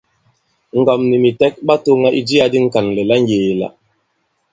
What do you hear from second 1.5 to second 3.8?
ɓa tōŋa i jiā di Ŋkànlɛ̀ la ŋyēe-la.